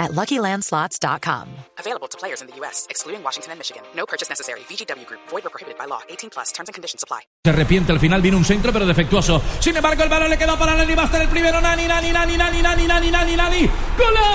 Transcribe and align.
at 0.00 0.10
LuckyLandSlots.com. 0.12 1.48
Available 1.78 2.08
to 2.08 2.18
players 2.18 2.40
in 2.40 2.48
the 2.48 2.56
U.S., 2.60 2.86
excluding 2.90 3.22
Washington 3.22 3.52
and 3.52 3.58
Michigan. 3.60 3.82
No 3.94 4.06
purchase 4.06 4.28
necessary. 4.28 4.60
VGW 4.68 5.06
Group. 5.06 5.20
Void 5.28 5.46
or 5.46 5.50
prohibited 5.50 5.78
by 5.78 5.84
law. 5.84 6.00
18 6.08 6.30
plus. 6.30 6.50
Terms 6.52 6.68
and 6.68 6.74
conditions 6.74 7.04
apply. 7.04 7.20
Se 7.44 7.50
arrepiente, 7.50 7.92
al 7.92 8.00
final 8.00 8.20
viene 8.20 8.36
un 8.36 8.44
centro, 8.44 8.72
pero 8.72 8.86
defectuoso. 8.86 9.40
Sin 9.60 9.76
embargo, 9.76 10.02
el 10.02 10.08
balón 10.08 10.30
le 10.30 10.38
quedó 10.38 10.58
para 10.58 10.74
Nani 10.74 10.92
el 10.92 11.28
primero. 11.28 11.60
Nani, 11.60 11.86
Nani, 11.86 12.12
Nani, 12.12 12.36
Nani, 12.36 12.62
Nani, 12.62 12.86
Nani, 12.86 13.10
Nani, 13.10 13.36
Nani. 13.36 13.70
¡Golazo! 13.98 14.29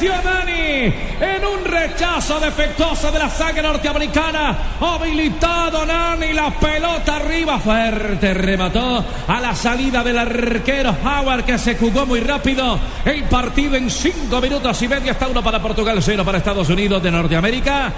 En 0.00 1.44
un 1.44 1.64
rechazo 1.64 2.38
defectuoso 2.38 3.10
de 3.10 3.18
la 3.18 3.28
saga 3.28 3.60
norteamericana. 3.62 4.56
Habilitado 4.80 5.84
Nani, 5.84 6.32
la 6.32 6.50
pelota 6.52 7.16
arriba 7.16 7.58
fuerte, 7.58 8.32
remató 8.32 9.04
a 9.26 9.40
la 9.40 9.56
salida 9.56 10.04
del 10.04 10.18
arquero 10.18 10.94
Howard 11.02 11.44
que 11.44 11.58
se 11.58 11.74
jugó 11.74 12.06
muy 12.06 12.20
rápido. 12.20 12.78
El 13.04 13.24
partido 13.24 13.74
en 13.74 13.90
cinco 13.90 14.40
minutos 14.40 14.80
y 14.82 14.88
medio 14.88 15.10
está 15.10 15.26
uno 15.26 15.42
para 15.42 15.60
Portugal, 15.60 15.98
cero 16.00 16.24
para 16.24 16.38
Estados 16.38 16.68
Unidos 16.68 17.02
de 17.02 17.10
Norteamérica. 17.10 17.92